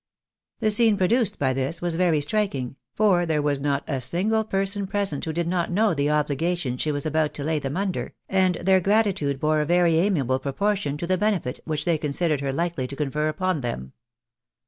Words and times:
The 0.61 0.71
scene 0.71 0.97
produced 0.97 1.37
by 1.37 1.53
this 1.53 1.79
was 1.79 1.93
very 1.95 2.21
striking; 2.21 2.75
for 2.95 3.23
there 3.27 3.39
was 3.39 3.61
not 3.61 3.83
a 3.87 4.01
single 4.01 4.43
person 4.43 4.87
present 4.87 5.23
who 5.25 5.31
did 5.31 5.47
not 5.47 5.69
know 5.71 5.93
the 5.93 6.07
obhgations 6.07 6.79
she 6.79 6.91
was 6.91 7.05
about 7.05 7.35
to 7.35 7.43
lay 7.43 7.59
them 7.59 7.77
under, 7.77 8.15
and 8.27 8.55
their 8.55 8.79
gratitude 8.79 9.39
bore 9.39 9.61
a 9.61 9.65
very 9.67 9.99
amiable 9.99 10.39
proportion 10.39 10.97
to 10.97 11.05
the 11.05 11.19
benefit 11.19 11.59
which 11.65 11.85
they 11.85 11.99
considered 11.99 12.41
her 12.41 12.51
likely 12.51 12.87
to 12.87 12.95
confer 12.95 13.27
upon 13.27 13.61
them. 13.61 13.93